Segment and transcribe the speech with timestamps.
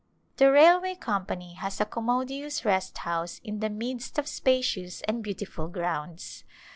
[0.37, 5.67] The railway company has a commodious rest house in the midst of spacious and beautiful
[5.67, 6.43] grounds.